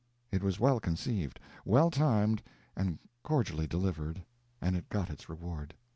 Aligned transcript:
It 0.31 0.41
was 0.41 0.59
well 0.59 0.79
conceived, 0.79 1.39
well 1.63 1.91
timed, 1.91 2.41
and 2.75 2.97
cordially 3.21 3.67
delivered—and 3.67 4.75
it 4.75 4.89
got 4.89 5.11
its 5.11 5.29
reward. 5.29 5.75